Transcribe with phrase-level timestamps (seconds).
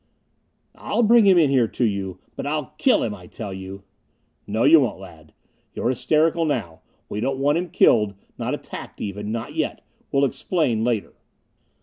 [0.73, 2.17] "I'll bring him in here to you!
[2.35, 3.83] But I'll kill him, I tell you!"
[4.47, 5.31] "No you won't, lad.
[5.75, 6.81] You're hysterical now.
[7.07, 9.31] We don't want him killed, not attacked even.
[9.31, 9.85] Not yet.
[10.11, 11.13] We'll explain later."